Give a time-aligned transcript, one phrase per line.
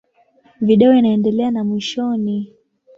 [0.61, 2.53] Video inaendelea na mwishoni.